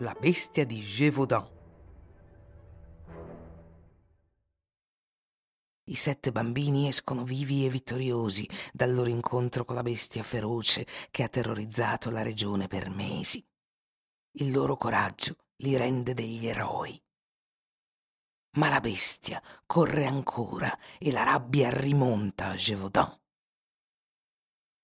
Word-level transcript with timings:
La 0.00 0.16
bestia 0.18 0.64
di 0.64 0.80
Gévaudan. 0.80 1.46
I 5.84 5.94
sette 5.94 6.32
bambini 6.32 6.88
escono 6.88 7.22
vivi 7.22 7.66
e 7.66 7.68
vittoriosi 7.68 8.48
dal 8.72 8.94
loro 8.94 9.10
incontro 9.10 9.66
con 9.66 9.76
la 9.76 9.82
bestia 9.82 10.22
feroce 10.22 10.86
che 11.10 11.22
ha 11.22 11.28
terrorizzato 11.28 12.08
la 12.08 12.22
regione 12.22 12.66
per 12.66 12.88
mesi. 12.88 13.46
Il 14.38 14.50
loro 14.50 14.78
coraggio 14.78 15.36
li 15.56 15.76
rende 15.76 16.14
degli 16.14 16.46
eroi. 16.46 16.98
Ma 18.52 18.70
la 18.70 18.80
bestia 18.80 19.42
corre 19.66 20.06
ancora 20.06 20.78
e 20.98 21.12
la 21.12 21.24
rabbia 21.24 21.68
rimonta 21.68 22.46
a 22.46 22.54
Gévaudan. 22.54 23.20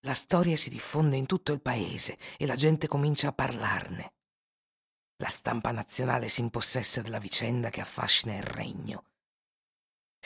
La 0.00 0.14
storia 0.14 0.58
si 0.58 0.68
diffonde 0.68 1.16
in 1.16 1.24
tutto 1.24 1.52
il 1.52 1.62
paese 1.62 2.18
e 2.36 2.44
la 2.44 2.54
gente 2.54 2.86
comincia 2.86 3.28
a 3.28 3.32
parlarne. 3.32 4.10
La 5.16 5.28
stampa 5.28 5.70
nazionale 5.70 6.28
si 6.28 6.40
impossessa 6.40 7.02
della 7.02 7.18
vicenda 7.18 7.70
che 7.70 7.80
affascina 7.80 8.36
il 8.36 8.42
regno 8.42 9.04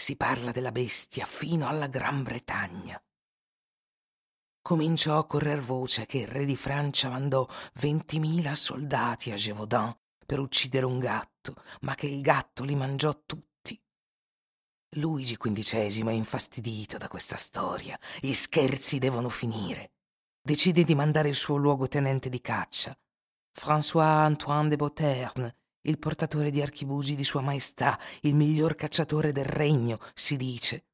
si 0.00 0.16
parla 0.16 0.50
della 0.50 0.72
bestia 0.72 1.26
fino 1.26 1.68
alla 1.68 1.86
Gran 1.86 2.22
Bretagna. 2.22 3.00
Cominciò 4.62 5.18
a 5.18 5.26
correr 5.26 5.60
voce 5.60 6.06
che 6.06 6.18
il 6.18 6.26
re 6.26 6.46
di 6.46 6.56
Francia 6.56 7.10
mandò 7.10 7.46
ventimila 7.74 8.54
soldati 8.54 9.30
a 9.30 9.34
Gévaudan 9.34 9.94
per 10.24 10.38
uccidere 10.38 10.86
un 10.86 10.98
gatto, 10.98 11.54
ma 11.82 11.94
che 11.94 12.06
il 12.06 12.22
gatto 12.22 12.64
li 12.64 12.74
mangiò 12.74 13.12
tutti. 13.26 13.78
Luigi 14.96 15.36
XV 15.36 16.06
è 16.06 16.12
infastidito 16.12 16.96
da 16.96 17.08
questa 17.08 17.36
storia. 17.36 17.98
Gli 18.20 18.32
scherzi 18.32 18.98
devono 18.98 19.28
finire. 19.28 19.92
Decide 20.40 20.82
di 20.82 20.94
mandare 20.94 21.28
il 21.28 21.34
suo 21.34 21.56
luogotenente 21.56 22.30
di 22.30 22.40
caccia, 22.40 22.96
François 23.52 24.24
Antoine 24.24 24.68
de 24.68 24.76
Beauterne, 24.76 25.56
il 25.82 25.98
portatore 25.98 26.50
di 26.50 26.62
archibugi 26.62 27.14
di 27.14 27.24
Sua 27.24 27.40
Maestà, 27.40 27.98
il 28.22 28.34
miglior 28.34 28.74
cacciatore 28.74 29.32
del 29.32 29.44
regno, 29.44 29.98
si 30.14 30.36
dice. 30.36 30.86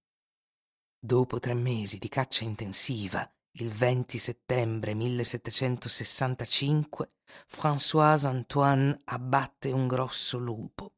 Dopo 0.99 1.39
tre 1.39 1.55
mesi 1.55 1.99
di 1.99 2.09
caccia 2.09 2.45
intensiva, 2.45 3.29
il 3.59 3.71
20 3.71 4.19
settembre 4.19 4.95
1765, 4.95 7.13
François 7.47 8.27
Antoine 8.27 9.01
abbatte 9.05 9.71
un 9.71 9.87
grosso 9.87 10.39
lupo. 10.39 10.95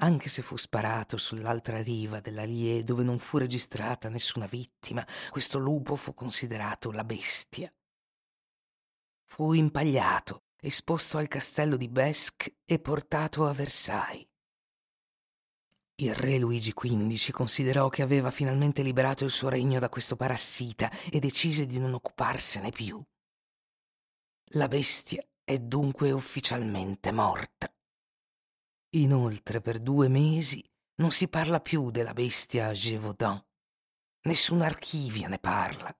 Anche 0.00 0.28
se 0.28 0.42
fu 0.42 0.56
sparato 0.56 1.16
sull'altra 1.16 1.82
riva 1.82 2.20
dell'Allier 2.20 2.82
dove 2.82 3.02
non 3.02 3.18
fu 3.18 3.38
registrata 3.38 4.08
nessuna 4.08 4.46
vittima, 4.46 5.06
questo 5.30 5.58
lupo 5.58 5.96
fu 5.96 6.12
considerato 6.12 6.90
la 6.90 7.04
bestia. 7.04 7.72
Fu 9.24 9.54
impagliato 9.54 10.45
esposto 10.66 11.16
al 11.18 11.28
castello 11.28 11.76
di 11.76 11.88
Besque 11.88 12.56
e 12.64 12.80
portato 12.80 13.46
a 13.46 13.52
Versailles. 13.52 14.26
Il 15.98 16.14
re 16.14 16.38
Luigi 16.38 16.74
XV 16.74 17.30
considerò 17.30 17.88
che 17.88 18.02
aveva 18.02 18.30
finalmente 18.30 18.82
liberato 18.82 19.24
il 19.24 19.30
suo 19.30 19.48
regno 19.48 19.78
da 19.78 19.88
questo 19.88 20.16
parassita 20.16 20.90
e 21.10 21.20
decise 21.20 21.66
di 21.66 21.78
non 21.78 21.94
occuparsene 21.94 22.70
più. 22.70 23.02
La 24.50 24.68
bestia 24.68 25.24
è 25.42 25.58
dunque 25.58 26.10
ufficialmente 26.10 27.12
morta. 27.12 27.72
Inoltre 28.96 29.60
per 29.60 29.78
due 29.78 30.08
mesi 30.08 30.62
non 30.96 31.12
si 31.12 31.28
parla 31.28 31.60
più 31.60 31.90
della 31.90 32.12
bestia 32.12 32.66
a 32.66 32.72
Gévaudan. 32.72 33.42
Nessun 34.22 34.62
archivio 34.62 35.28
ne 35.28 35.38
parla. 35.38 35.96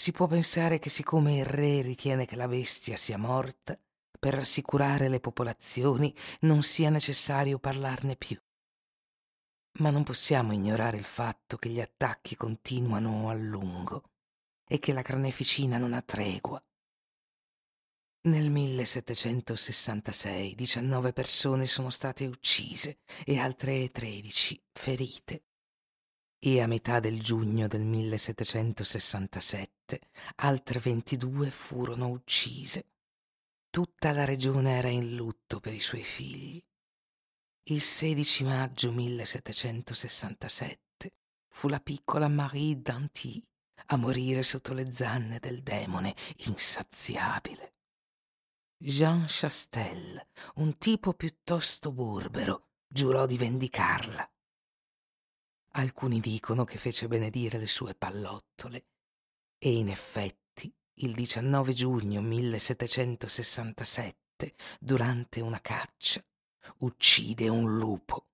Si 0.00 0.12
può 0.12 0.26
pensare 0.26 0.78
che 0.78 0.88
siccome 0.88 1.36
il 1.36 1.44
re 1.44 1.82
ritiene 1.82 2.24
che 2.24 2.34
la 2.34 2.48
bestia 2.48 2.96
sia 2.96 3.18
morta, 3.18 3.78
per 4.18 4.32
rassicurare 4.32 5.10
le 5.10 5.20
popolazioni 5.20 6.16
non 6.40 6.62
sia 6.62 6.88
necessario 6.88 7.58
parlarne 7.58 8.16
più. 8.16 8.40
Ma 9.80 9.90
non 9.90 10.02
possiamo 10.02 10.54
ignorare 10.54 10.96
il 10.96 11.04
fatto 11.04 11.58
che 11.58 11.68
gli 11.68 11.82
attacchi 11.82 12.34
continuano 12.34 13.28
a 13.28 13.34
lungo 13.34 14.12
e 14.66 14.78
che 14.78 14.94
la 14.94 15.02
carneficina 15.02 15.76
non 15.76 15.92
ha 15.92 16.00
tregua. 16.00 16.64
Nel 18.22 18.48
1766 18.48 20.54
19 20.54 21.12
persone 21.12 21.66
sono 21.66 21.90
state 21.90 22.24
uccise 22.24 23.00
e 23.26 23.38
altre 23.38 23.90
13 23.90 24.62
ferite 24.72 25.42
e 26.42 26.62
a 26.62 26.66
metà 26.66 27.00
del 27.00 27.22
giugno 27.22 27.68
del 27.68 27.82
1767 27.82 30.00
altre 30.36 30.80
22 30.80 31.50
furono 31.50 32.08
uccise. 32.08 32.86
Tutta 33.68 34.12
la 34.12 34.24
regione 34.24 34.78
era 34.78 34.88
in 34.88 35.14
lutto 35.14 35.60
per 35.60 35.74
i 35.74 35.80
suoi 35.80 36.02
figli. 36.02 36.58
Il 37.64 37.82
16 37.82 38.44
maggio 38.44 38.90
1767 38.90 41.12
fu 41.50 41.68
la 41.68 41.78
piccola 41.78 42.26
Marie 42.26 42.80
Danty 42.80 43.46
a 43.86 43.96
morire 43.96 44.42
sotto 44.42 44.72
le 44.72 44.90
zanne 44.90 45.40
del 45.40 45.62
demone 45.62 46.14
insaziabile. 46.46 47.74
Jean 48.78 49.26
Chastel, 49.28 50.26
un 50.54 50.78
tipo 50.78 51.12
piuttosto 51.12 51.92
burbero, 51.92 52.68
giurò 52.88 53.26
di 53.26 53.36
vendicarla 53.36 54.26
Alcuni 55.74 56.18
dicono 56.20 56.64
che 56.64 56.78
fece 56.78 57.06
benedire 57.06 57.58
le 57.58 57.68
sue 57.68 57.94
pallottole 57.94 58.86
e 59.56 59.72
in 59.72 59.88
effetti 59.88 60.74
il 60.94 61.14
19 61.14 61.72
giugno 61.72 62.20
1767, 62.20 64.54
durante 64.80 65.40
una 65.40 65.60
caccia, 65.60 66.20
uccide 66.78 67.48
un 67.48 67.76
lupo. 67.76 68.26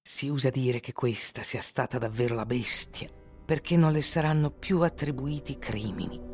Si 0.00 0.28
usa 0.28 0.48
dire 0.50 0.80
che 0.80 0.92
questa 0.92 1.42
sia 1.42 1.60
stata 1.60 1.98
davvero 1.98 2.34
la 2.34 2.46
bestia, 2.46 3.12
perché 3.44 3.76
non 3.76 3.92
le 3.92 4.00
saranno 4.02 4.50
più 4.50 4.80
attribuiti 4.80 5.58
crimini. 5.58 6.27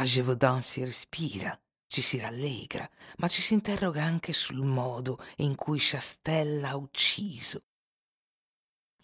A 0.00 0.04
Gévaudan 0.04 0.62
si 0.62 0.82
respira, 0.82 1.60
ci 1.86 2.00
si 2.00 2.18
rallegra, 2.18 2.88
ma 3.18 3.28
ci 3.28 3.42
si 3.42 3.52
interroga 3.52 4.02
anche 4.02 4.32
sul 4.32 4.64
modo 4.64 5.22
in 5.36 5.54
cui 5.54 5.78
Chastel 5.78 6.64
ha 6.64 6.74
ucciso. 6.74 7.64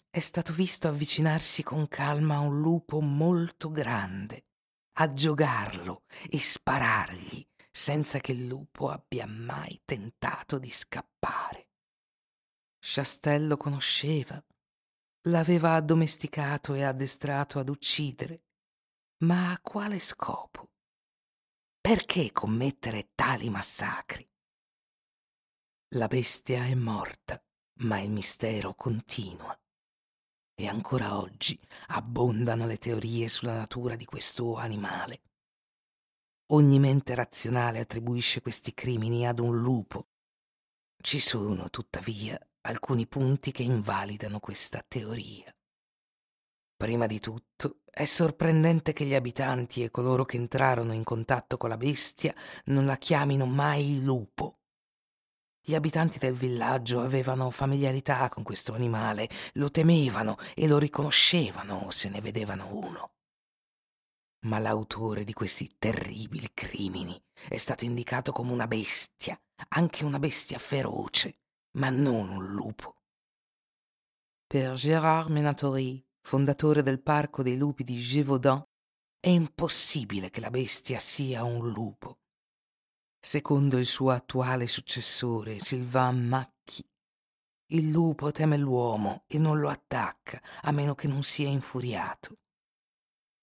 È 0.09 0.17
stato 0.17 0.53
visto 0.53 0.87
avvicinarsi 0.87 1.61
con 1.61 1.87
calma 1.87 2.37
a 2.37 2.39
un 2.39 2.59
lupo 2.61 2.99
molto 2.99 3.69
grande, 3.69 4.45
aggiogarlo 4.93 6.05
e 6.27 6.39
sparargli 6.39 7.47
senza 7.69 8.17
che 8.17 8.31
il 8.31 8.47
lupo 8.47 8.89
abbia 8.89 9.27
mai 9.27 9.79
tentato 9.85 10.57
di 10.57 10.71
scappare. 10.71 11.69
Chastel 12.79 13.45
lo 13.45 13.57
conosceva, 13.57 14.43
l'aveva 15.27 15.75
addomesticato 15.75 16.73
e 16.73 16.81
addestrato 16.81 17.59
ad 17.59 17.69
uccidere, 17.69 18.45
ma 19.25 19.51
a 19.51 19.59
quale 19.61 19.99
scopo? 19.99 20.71
Perché 21.87 22.33
commettere 22.33 23.11
tali 23.15 23.49
massacri? 23.49 24.29
La 25.95 26.07
bestia 26.07 26.65
è 26.65 26.73
morta, 26.73 27.41
ma 27.83 28.01
il 28.01 28.11
mistero 28.11 28.73
continua. 28.73 29.57
E 30.53 30.67
ancora 30.67 31.17
oggi 31.17 31.57
abbondano 31.87 32.65
le 32.65 32.77
teorie 32.77 33.29
sulla 33.29 33.55
natura 33.55 33.95
di 33.95 34.03
questo 34.03 34.57
animale. 34.57 35.21
Ogni 36.47 36.77
mente 36.77 37.15
razionale 37.15 37.79
attribuisce 37.79 38.41
questi 38.41 38.73
crimini 38.73 39.25
ad 39.25 39.39
un 39.39 39.57
lupo. 39.57 40.09
Ci 41.01 41.21
sono, 41.21 41.69
tuttavia, 41.69 42.37
alcuni 42.63 43.07
punti 43.07 43.53
che 43.53 43.63
invalidano 43.63 44.41
questa 44.41 44.83
teoria. 44.85 45.56
Prima 46.77 47.07
di 47.07 47.19
tutto, 47.19 47.79
è 47.89 48.05
sorprendente 48.05 48.93
che 48.93 49.03
gli 49.03 49.15
abitanti 49.15 49.81
e 49.81 49.89
coloro 49.89 50.25
che 50.25 50.37
entrarono 50.37 50.93
in 50.93 51.03
contatto 51.03 51.57
con 51.57 51.69
la 51.69 51.77
bestia 51.77 52.35
non 52.65 52.85
la 52.85 52.97
chiamino 52.97 53.47
mai 53.47 54.03
lupo. 54.03 54.59
Gli 55.59 55.73
abitanti 55.73 56.19
del 56.19 56.35
villaggio 56.35 57.01
avevano 57.01 57.49
familiarità 57.49 58.29
con 58.29 58.43
questo 58.43 58.73
animale, 58.73 59.27
lo 59.53 59.71
temevano 59.71 60.37
e 60.53 60.67
lo 60.67 60.77
riconoscevano 60.77 61.89
se 61.89 62.09
ne 62.09 62.21
vedevano 62.21 62.67
uno. 62.71 63.13
Ma 64.45 64.59
l'autore 64.59 65.23
di 65.23 65.33
questi 65.33 65.77
terribili 65.79 66.51
crimini 66.53 67.19
è 67.49 67.57
stato 67.57 67.85
indicato 67.85 68.31
come 68.31 68.51
una 68.51 68.67
bestia, 68.67 69.35
anche 69.69 70.05
una 70.05 70.19
bestia 70.19 70.59
feroce, 70.59 71.39
ma 71.71 71.89
non 71.89 72.29
un 72.29 72.45
lupo. 72.45 73.01
Per 74.45 74.73
Gérard 74.73 75.31
Menatori 75.31 76.06
fondatore 76.27 76.83
del 76.83 77.01
parco 77.01 77.41
dei 77.41 77.55
lupi 77.55 77.85
di 77.85 77.95
Gévaudan, 77.95 78.61
è 79.17 79.29
impossibile 79.29 80.29
che 80.29 80.41
la 80.41 80.49
bestia 80.49 80.99
sia 80.99 81.45
un 81.45 81.71
lupo. 81.71 82.17
Secondo 83.17 83.77
il 83.77 83.85
suo 83.85 84.09
attuale 84.09 84.67
successore, 84.67 85.61
Sylvain 85.61 86.27
Macchi, 86.27 86.85
Il 87.67 87.91
lupo 87.91 88.31
teme 88.31 88.57
l'uomo 88.57 89.23
e 89.25 89.37
non 89.37 89.57
lo 89.61 89.69
attacca 89.69 90.41
a 90.63 90.71
meno 90.71 90.95
che 90.95 91.07
non 91.07 91.23
sia 91.23 91.47
infuriato. 91.47 92.39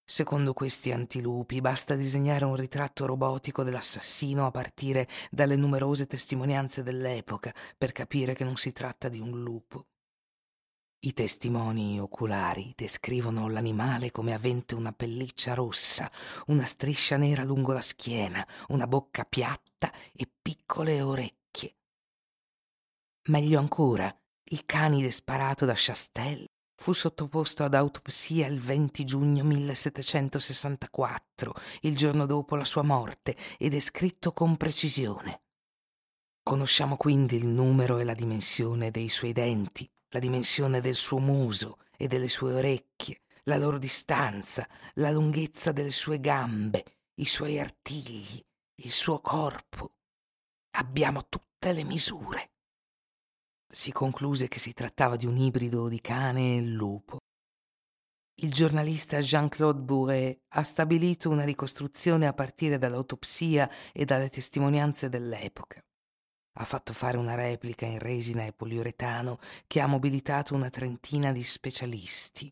Secondo 0.03 0.53
questi 0.53 0.91
antilupi 0.91 1.61
basta 1.61 1.95
disegnare 1.95 2.45
un 2.45 2.55
ritratto 2.55 3.07
robotico 3.07 3.63
dell'assassino 3.63 4.45
a 4.45 4.51
partire 4.51 5.07
dalle 5.31 5.55
numerose 5.55 6.05
testimonianze 6.05 6.83
dell'epoca 6.83 7.51
per 7.75 7.91
capire 7.91 8.35
che 8.35 8.43
non 8.43 8.57
si 8.57 8.71
tratta 8.71 9.09
di 9.09 9.19
un 9.19 9.41
lupo. 9.41 9.87
I 11.05 11.13
testimoni 11.13 11.99
oculari 11.99 12.73
descrivono 12.75 13.47
l'animale 13.47 14.09
come 14.09 14.33
avente 14.33 14.73
una 14.73 14.91
pelliccia 14.91 15.53
rossa, 15.53 16.11
una 16.47 16.65
striscia 16.65 17.15
nera 17.15 17.43
lungo 17.43 17.73
la 17.73 17.81
schiena, 17.81 18.43
una 18.69 18.87
bocca 18.87 19.23
piatta 19.23 19.93
e 20.11 20.27
piccole 20.41 21.03
orecchie. 21.03 21.75
Meglio 23.27 23.59
ancora, 23.59 24.11
il 24.45 24.65
canide 24.65 25.11
sparato 25.11 25.65
da 25.65 25.73
Chastel 25.75 26.47
Fu 26.77 26.91
sottoposto 26.91 27.63
ad 27.63 27.75
autopsia 27.75 28.47
il 28.47 28.59
20 28.59 29.05
giugno 29.05 29.43
1764, 29.43 31.53
il 31.81 31.95
giorno 31.95 32.25
dopo 32.25 32.55
la 32.55 32.65
sua 32.65 32.81
morte, 32.81 33.37
e 33.57 33.69
descritto 33.69 34.33
con 34.33 34.57
precisione. 34.57 35.43
Conosciamo 36.43 36.97
quindi 36.97 37.37
il 37.37 37.47
numero 37.47 37.99
e 37.99 38.03
la 38.03 38.13
dimensione 38.13 38.91
dei 38.91 39.07
suoi 39.07 39.31
denti, 39.31 39.89
la 40.15 40.19
dimensione 40.19 40.79
del 40.79 40.95
suo 40.95 41.19
muso 41.19 41.79
e 41.97 42.07
delle 42.07 42.29
sue 42.29 42.53
orecchie, 42.53 43.21
la 43.43 43.57
loro 43.57 43.77
distanza, 43.77 44.67
la 44.95 45.11
lunghezza 45.11 45.71
delle 45.73 45.91
sue 45.91 46.21
gambe, 46.21 46.83
i 47.15 47.25
suoi 47.25 47.59
artigli, 47.59 48.41
il 48.75 48.91
suo 48.91 49.19
corpo. 49.19 49.91
Abbiamo 50.77 51.27
tutte 51.27 51.73
le 51.73 51.83
misure 51.83 52.51
si 53.75 53.91
concluse 53.91 54.47
che 54.47 54.57
si 54.57 54.73
trattava 54.73 55.17
di 55.17 55.25
un 55.25 55.35
ibrido 55.37 55.89
di 55.89 55.99
cane 55.99 56.55
e 56.55 56.61
lupo. 56.61 57.17
Il 58.35 58.51
giornalista 58.53 59.19
Jean-Claude 59.19 59.81
Bourret 59.81 60.39
ha 60.49 60.63
stabilito 60.63 61.29
una 61.29 61.43
ricostruzione 61.43 62.25
a 62.25 62.33
partire 62.33 62.77
dall'autopsia 62.77 63.69
e 63.91 64.05
dalle 64.05 64.29
testimonianze 64.29 65.09
dell'epoca. 65.09 65.84
Ha 66.57 66.63
fatto 66.63 66.93
fare 66.93 67.17
una 67.17 67.35
replica 67.35 67.85
in 67.85 67.99
resina 67.99 68.45
e 68.45 68.53
poliuretano 68.53 69.39
che 69.67 69.81
ha 69.81 69.87
mobilitato 69.87 70.53
una 70.53 70.69
trentina 70.69 71.31
di 71.31 71.43
specialisti. 71.43 72.51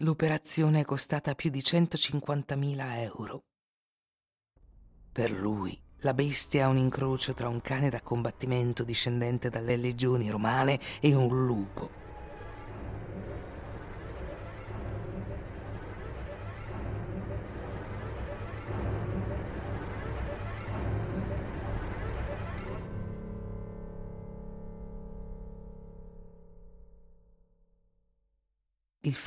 L'operazione 0.00 0.80
è 0.80 0.84
costata 0.84 1.34
più 1.34 1.50
di 1.50 1.60
150.000 1.60 2.98
euro. 3.00 3.44
Per 5.10 5.30
lui 5.30 5.80
la 6.00 6.14
bestia 6.14 6.64
è 6.64 6.66
un 6.66 6.76
incrocio 6.76 7.32
tra 7.34 7.48
un 7.48 7.60
cane 7.60 7.88
da 7.88 8.02
combattimento 8.02 8.84
discendente 8.84 9.48
dalle 9.48 9.76
legioni 9.76 10.28
romane 10.30 10.78
e 11.00 11.14
un 11.14 11.46
lupo. 11.46 12.05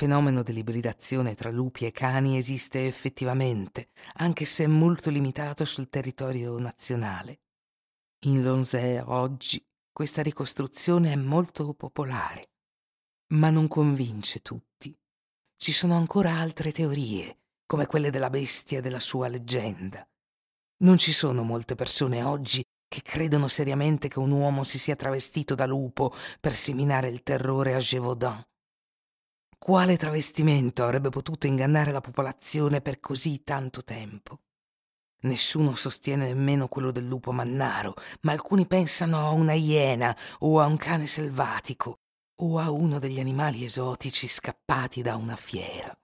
Fenomeno 0.00 0.42
dell'ibridazione 0.42 1.34
tra 1.34 1.50
lupi 1.50 1.84
e 1.84 1.92
cani 1.92 2.38
esiste 2.38 2.86
effettivamente, 2.86 3.90
anche 4.14 4.46
se 4.46 4.64
è 4.64 4.66
molto 4.66 5.10
limitato 5.10 5.66
sul 5.66 5.90
territorio 5.90 6.58
nazionale. 6.58 7.40
In 8.24 8.42
Lonzère 8.42 9.02
oggi 9.04 9.62
questa 9.92 10.22
ricostruzione 10.22 11.12
è 11.12 11.16
molto 11.16 11.74
popolare, 11.74 12.52
ma 13.34 13.50
non 13.50 13.68
convince 13.68 14.40
tutti. 14.40 14.96
Ci 15.54 15.72
sono 15.72 15.98
ancora 15.98 16.38
altre 16.38 16.72
teorie, 16.72 17.40
come 17.66 17.84
quelle 17.84 18.10
della 18.10 18.30
bestia 18.30 18.78
e 18.78 18.80
della 18.80 19.00
sua 19.00 19.28
leggenda. 19.28 20.02
Non 20.78 20.96
ci 20.96 21.12
sono 21.12 21.42
molte 21.42 21.74
persone 21.74 22.22
oggi 22.22 22.64
che 22.88 23.02
credono 23.02 23.48
seriamente 23.48 24.08
che 24.08 24.18
un 24.18 24.30
uomo 24.30 24.64
si 24.64 24.78
sia 24.78 24.96
travestito 24.96 25.54
da 25.54 25.66
lupo 25.66 26.14
per 26.40 26.54
seminare 26.54 27.08
il 27.08 27.22
terrore 27.22 27.74
a 27.74 27.78
Gévaudan. 27.78 28.42
Quale 29.62 29.98
travestimento 29.98 30.84
avrebbe 30.84 31.10
potuto 31.10 31.46
ingannare 31.46 31.92
la 31.92 32.00
popolazione 32.00 32.80
per 32.80 32.98
così 32.98 33.44
tanto 33.44 33.84
tempo? 33.84 34.40
Nessuno 35.24 35.74
sostiene 35.74 36.28
nemmeno 36.28 36.66
quello 36.66 36.90
del 36.90 37.04
lupo 37.04 37.30
mannaro, 37.30 37.92
ma 38.22 38.32
alcuni 38.32 38.66
pensano 38.66 39.18
a 39.18 39.28
una 39.32 39.52
iena 39.52 40.16
o 40.38 40.60
a 40.60 40.64
un 40.64 40.78
cane 40.78 41.06
selvatico 41.06 42.00
o 42.36 42.58
a 42.58 42.70
uno 42.70 42.98
degli 42.98 43.20
animali 43.20 43.62
esotici 43.62 44.28
scappati 44.28 45.02
da 45.02 45.16
una 45.16 45.36
fiera. 45.36 45.94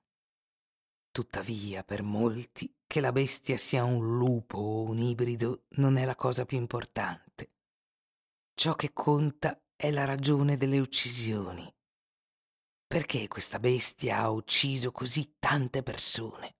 Tuttavia, 1.10 1.82
per 1.82 2.02
molti, 2.02 2.70
che 2.86 3.00
la 3.00 3.10
bestia 3.10 3.56
sia 3.56 3.84
un 3.84 4.18
lupo 4.18 4.58
o 4.58 4.82
un 4.82 4.98
ibrido 4.98 5.64
non 5.76 5.96
è 5.96 6.04
la 6.04 6.14
cosa 6.14 6.44
più 6.44 6.58
importante. 6.58 7.52
Ciò 8.52 8.74
che 8.74 8.92
conta 8.92 9.58
è 9.74 9.90
la 9.90 10.04
ragione 10.04 10.58
delle 10.58 10.78
uccisioni. 10.78 11.75
Perché 12.88 13.26
questa 13.26 13.58
bestia 13.58 14.18
ha 14.18 14.30
ucciso 14.30 14.92
così 14.92 15.34
tante 15.40 15.82
persone? 15.82 16.54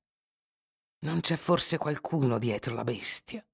Non 1.01 1.21
c'è 1.21 1.37
forse 1.37 1.79
qualcuno 1.79 2.39
dietro 2.39 2.75
la 2.75 2.83
bestia? 2.83 3.47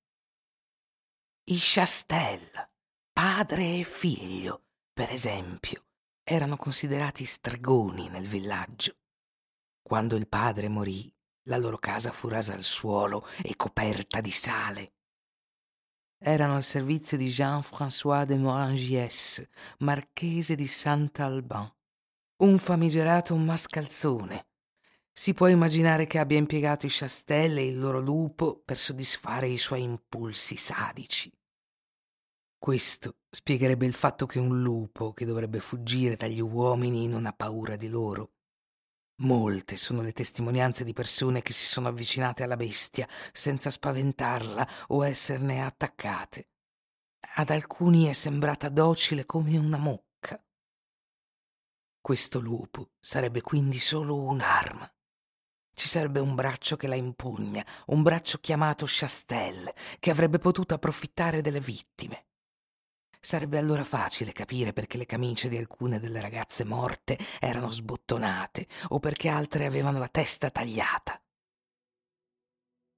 I 1.44 1.56
Chastel, 1.58 2.70
padre 3.12 3.78
e 3.78 3.84
figlio, 3.84 4.68
per 4.90 5.12
esempio, 5.12 5.84
erano 6.24 6.56
considerati 6.56 7.26
stregoni 7.26 8.08
nel 8.08 8.26
villaggio. 8.26 8.96
Quando 9.82 10.16
il 10.16 10.26
padre 10.26 10.68
morì, 10.68 11.14
la 11.48 11.58
loro 11.58 11.76
casa 11.76 12.10
fu 12.10 12.28
rasa 12.28 12.54
al 12.54 12.64
suolo 12.64 13.26
e 13.42 13.54
coperta 13.54 14.22
di 14.22 14.30
sale. 14.30 14.94
Erano 16.16 16.54
al 16.54 16.64
servizio 16.64 17.18
di 17.18 17.28
Jean-François 17.28 18.24
de 18.24 18.36
Morangies, 18.36 19.46
marchese 19.78 20.54
di 20.54 20.66
Saint-Alban 20.66 21.70
un 22.42 22.58
famigerato 22.58 23.36
mascalzone. 23.36 24.48
Si 25.12 25.32
può 25.32 25.46
immaginare 25.46 26.08
che 26.08 26.18
abbia 26.18 26.38
impiegato 26.38 26.86
i 26.86 26.90
Chastel 26.90 27.56
e 27.58 27.66
il 27.66 27.78
loro 27.78 28.00
lupo 28.00 28.60
per 28.64 28.76
soddisfare 28.76 29.46
i 29.46 29.58
suoi 29.58 29.82
impulsi 29.82 30.56
sadici. 30.56 31.30
Questo 32.58 33.18
spiegherebbe 33.30 33.86
il 33.86 33.92
fatto 33.92 34.26
che 34.26 34.40
un 34.40 34.60
lupo 34.60 35.12
che 35.12 35.24
dovrebbe 35.24 35.60
fuggire 35.60 36.16
dagli 36.16 36.40
uomini 36.40 37.06
non 37.06 37.26
ha 37.26 37.32
paura 37.32 37.76
di 37.76 37.88
loro. 37.88 38.32
Molte 39.20 39.76
sono 39.76 40.02
le 40.02 40.12
testimonianze 40.12 40.82
di 40.82 40.92
persone 40.92 41.42
che 41.42 41.52
si 41.52 41.64
sono 41.64 41.86
avvicinate 41.86 42.42
alla 42.42 42.56
bestia 42.56 43.06
senza 43.32 43.70
spaventarla 43.70 44.68
o 44.88 45.06
esserne 45.06 45.62
attaccate. 45.62 46.48
Ad 47.36 47.50
alcuni 47.50 48.06
è 48.06 48.12
sembrata 48.12 48.68
docile 48.68 49.24
come 49.26 49.56
una 49.56 49.78
mucca. 49.78 50.11
Questo 52.02 52.40
lupo 52.40 52.90
sarebbe 52.98 53.42
quindi 53.42 53.78
solo 53.78 54.16
un'arma. 54.16 54.92
Ci 55.72 55.86
sarebbe 55.86 56.18
un 56.18 56.34
braccio 56.34 56.74
che 56.74 56.88
la 56.88 56.96
impugna, 56.96 57.64
un 57.86 58.02
braccio 58.02 58.38
chiamato 58.38 58.84
Chastel, 58.88 59.72
che 60.00 60.10
avrebbe 60.10 60.38
potuto 60.38 60.74
approfittare 60.74 61.42
delle 61.42 61.60
vittime. 61.60 62.26
Sarebbe 63.20 63.56
allora 63.56 63.84
facile 63.84 64.32
capire 64.32 64.72
perché 64.72 64.98
le 64.98 65.06
camicie 65.06 65.48
di 65.48 65.56
alcune 65.56 66.00
delle 66.00 66.20
ragazze 66.20 66.64
morte 66.64 67.16
erano 67.38 67.70
sbottonate 67.70 68.66
o 68.88 68.98
perché 68.98 69.28
altre 69.28 69.64
avevano 69.64 70.00
la 70.00 70.08
testa 70.08 70.50
tagliata. 70.50 71.22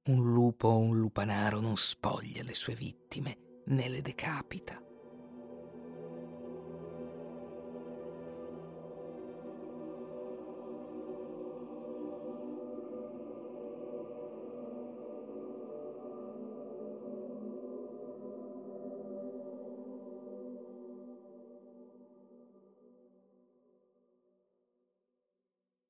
Un 0.06 0.32
lupo 0.32 0.68
o 0.68 0.78
un 0.78 0.98
lupanaro 0.98 1.60
non 1.60 1.76
spoglia 1.76 2.42
le 2.42 2.54
sue 2.54 2.74
vittime 2.74 3.60
né 3.66 3.86
le 3.86 4.00
decapita. 4.00 4.80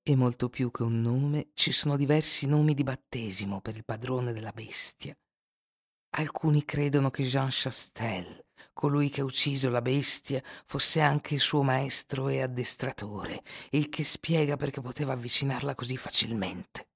E 0.06 0.16
molto 0.16 0.50
più 0.50 0.70
che 0.70 0.82
un 0.82 1.00
nome, 1.00 1.48
ci 1.54 1.72
sono 1.72 1.96
diversi 1.96 2.46
nomi 2.46 2.74
di 2.74 2.82
battesimo 2.82 3.62
per 3.62 3.74
il 3.74 3.86
padrone 3.86 4.34
della 4.34 4.52
bestia. 4.52 5.16
Alcuni 6.16 6.62
credono 6.66 7.08
che 7.08 7.22
Jean 7.22 7.48
Chastel, 7.50 8.44
colui 8.74 9.08
che 9.08 9.22
ha 9.22 9.24
ucciso 9.24 9.70
la 9.70 9.80
bestia, 9.80 10.42
fosse 10.66 11.00
anche 11.00 11.32
il 11.32 11.40
suo 11.40 11.62
maestro 11.62 12.28
e 12.28 12.42
addestratore, 12.42 13.42
il 13.70 13.88
che 13.88 14.04
spiega 14.04 14.58
perché 14.58 14.82
poteva 14.82 15.14
avvicinarla 15.14 15.74
così 15.74 15.96
facilmente. 15.96 16.90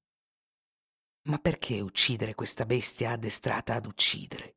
Ma 1.30 1.38
perché 1.38 1.80
uccidere 1.80 2.34
questa 2.34 2.66
bestia 2.66 3.12
addestrata 3.12 3.74
ad 3.74 3.86
uccidere? 3.86 4.56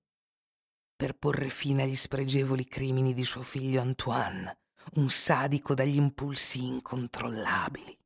Per 0.93 1.15
porre 1.15 1.49
fine 1.49 1.83
agli 1.83 1.95
spregevoli 1.95 2.65
crimini 2.65 3.13
di 3.13 3.23
suo 3.23 3.43
figlio 3.43 3.79
Antoine, 3.79 4.59
un 4.95 5.09
sadico 5.09 5.73
dagli 5.73 5.95
impulsi 5.95 6.65
incontrollabili. 6.65 7.97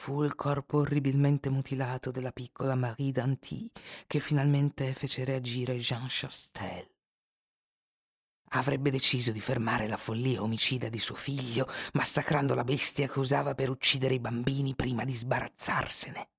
Fu 0.00 0.22
il 0.22 0.34
corpo 0.34 0.78
orribilmente 0.78 1.50
mutilato 1.50 2.10
della 2.10 2.32
piccola 2.32 2.74
Marie 2.74 3.12
Danty 3.12 3.70
che 4.06 4.18
finalmente 4.18 4.94
fece 4.94 5.26
reagire 5.26 5.76
Jean 5.76 6.06
Chastel. 6.08 6.90
Avrebbe 8.52 8.90
deciso 8.90 9.30
di 9.30 9.42
fermare 9.42 9.86
la 9.88 9.98
follia 9.98 10.40
omicida 10.40 10.88
di 10.88 10.98
suo 10.98 11.16
figlio, 11.16 11.66
massacrando 11.92 12.54
la 12.54 12.64
bestia 12.64 13.08
che 13.08 13.18
usava 13.18 13.54
per 13.54 13.68
uccidere 13.68 14.14
i 14.14 14.20
bambini 14.20 14.74
prima 14.74 15.04
di 15.04 15.12
sbarazzarsene. 15.12 16.30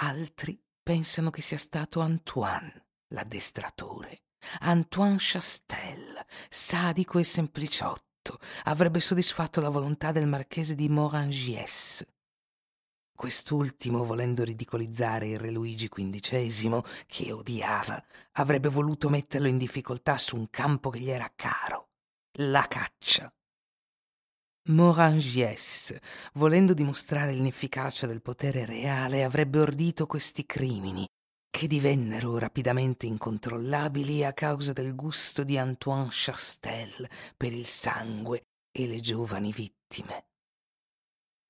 Altri 0.00 0.60
pensano 0.82 1.30
che 1.30 1.42
sia 1.42 1.58
stato 1.58 2.00
Antoine, 2.00 2.88
l'addestratore. 3.14 4.24
Antoine 4.62 5.16
Chastel, 5.20 6.26
sadico 6.48 7.20
e 7.20 7.24
sempliciotto 7.24 8.05
avrebbe 8.64 9.00
soddisfatto 9.00 9.60
la 9.60 9.68
volontà 9.68 10.12
del 10.12 10.26
marchese 10.26 10.74
di 10.74 10.88
Morangies. 10.88 12.06
Quest'ultimo, 13.14 14.04
volendo 14.04 14.44
ridicolizzare 14.44 15.28
il 15.28 15.38
re 15.38 15.50
Luigi 15.50 15.88
XV, 15.88 17.04
che 17.06 17.32
odiava, 17.32 18.02
avrebbe 18.32 18.68
voluto 18.68 19.08
metterlo 19.08 19.48
in 19.48 19.56
difficoltà 19.56 20.18
su 20.18 20.36
un 20.36 20.50
campo 20.50 20.90
che 20.90 21.00
gli 21.00 21.10
era 21.10 21.32
caro, 21.34 21.88
la 22.38 22.66
caccia. 22.68 23.32
Morangies, 24.68 25.96
volendo 26.34 26.74
dimostrare 26.74 27.32
l'inefficacia 27.32 28.06
del 28.06 28.20
potere 28.20 28.66
reale, 28.66 29.24
avrebbe 29.24 29.60
ordito 29.60 30.06
questi 30.06 30.44
crimini, 30.44 31.06
che 31.56 31.68
divennero 31.68 32.36
rapidamente 32.36 33.06
incontrollabili 33.06 34.22
a 34.22 34.34
causa 34.34 34.74
del 34.74 34.94
gusto 34.94 35.42
di 35.42 35.56
Antoine 35.56 36.08
Chastel 36.10 37.08
per 37.34 37.50
il 37.54 37.64
sangue 37.64 38.48
e 38.70 38.86
le 38.86 39.00
giovani 39.00 39.52
vittime. 39.52 40.26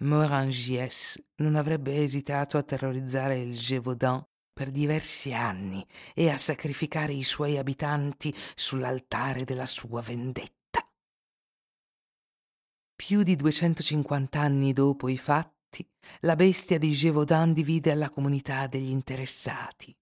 Morangies 0.04 1.20
non 1.38 1.56
avrebbe 1.56 2.04
esitato 2.04 2.56
a 2.56 2.62
terrorizzare 2.62 3.40
il 3.40 3.56
Gévaudan 3.56 4.24
per 4.52 4.70
diversi 4.70 5.34
anni 5.34 5.84
e 6.14 6.30
a 6.30 6.36
sacrificare 6.36 7.12
i 7.12 7.24
suoi 7.24 7.58
abitanti 7.58 8.32
sull'altare 8.54 9.42
della 9.42 9.66
sua 9.66 10.02
vendetta. 10.02 10.88
Più 12.94 13.24
di 13.24 13.34
250 13.34 14.38
anni 14.38 14.72
dopo 14.72 15.08
i 15.08 15.18
fatti, 15.18 15.55
la 16.20 16.36
bestia 16.36 16.78
di 16.78 16.92
Gévaudan 16.92 17.52
divide 17.52 17.94
la 17.94 18.10
comunità 18.10 18.68
degli 18.68 18.90
interessati. 18.90 19.92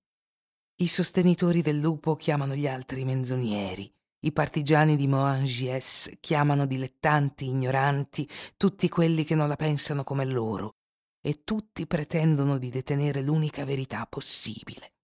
I 0.76 0.86
sostenitori 0.86 1.62
del 1.62 1.78
lupo 1.78 2.16
chiamano 2.16 2.54
gli 2.54 2.66
altri 2.66 3.04
menzogneri, 3.04 3.90
i 4.24 4.32
partigiani 4.32 4.96
di 4.96 5.06
Moangies 5.06 6.10
chiamano 6.18 6.66
dilettanti, 6.66 7.46
ignoranti, 7.46 8.28
tutti 8.56 8.88
quelli 8.88 9.22
che 9.22 9.34
non 9.34 9.48
la 9.48 9.56
pensano 9.56 10.02
come 10.02 10.24
loro, 10.24 10.76
e 11.20 11.44
tutti 11.44 11.86
pretendono 11.86 12.58
di 12.58 12.70
detenere 12.70 13.22
l'unica 13.22 13.64
verità 13.64 14.06
possibile. 14.06 14.94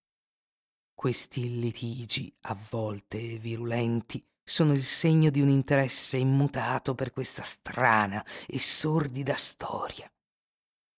Questi 0.95 1.61
litigi, 1.61 2.35
a 2.43 2.57
volte 2.71 3.39
virulenti, 3.39 4.23
sono 4.43 4.73
il 4.73 4.83
segno 4.83 5.31
di 5.31 5.41
un 5.41 5.49
interesse 5.49 6.17
immutato 6.17 6.95
per 6.95 7.13
questa 7.13 7.43
strana 7.43 8.25
e 8.47 8.59
sordida 8.59 9.37
storia. 9.37 10.11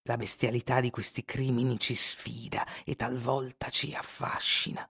La 0.06 0.16
bestialità 0.16 0.80
di 0.80 0.90
questi 0.90 1.25
crimini 1.25 1.78
ci 1.78 1.94
sfida 1.94 2.66
e 2.85 2.97
talvolta 2.97 3.68
ci 3.68 3.94
affascina. 3.94 4.88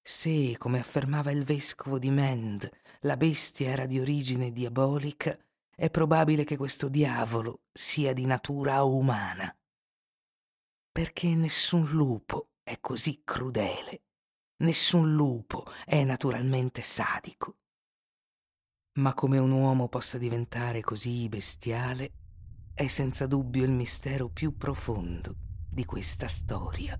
Se, 0.00 0.56
come 0.58 0.78
affermava 0.78 1.32
il 1.32 1.44
vescovo 1.44 1.98
di 1.98 2.10
Mende, 2.10 2.82
la 3.00 3.16
bestia 3.16 3.70
era 3.70 3.84
di 3.84 3.98
origine 3.98 4.52
diabolica, 4.52 5.36
è 5.74 5.90
probabile 5.90 6.44
che 6.44 6.56
questo 6.56 6.88
diavolo 6.88 7.62
sia 7.72 8.12
di 8.12 8.24
natura 8.24 8.84
umana. 8.84 9.52
Perché 10.92 11.34
nessun 11.34 11.86
lupo 11.90 12.50
è 12.62 12.78
così 12.78 13.22
crudele, 13.24 14.02
nessun 14.58 15.14
lupo 15.14 15.66
è 15.84 16.04
naturalmente 16.04 16.82
sadico. 16.82 17.56
Ma 18.98 19.14
come 19.14 19.38
un 19.38 19.50
uomo 19.50 19.88
possa 19.88 20.18
diventare 20.18 20.80
così 20.80 21.28
bestiale 21.28 22.12
è 22.74 22.86
senza 22.86 23.26
dubbio 23.26 23.64
il 23.64 23.72
mistero 23.72 24.28
più 24.28 24.56
profondo 24.56 25.34
di 25.68 25.84
questa 25.84 26.28
storia. 26.28 26.98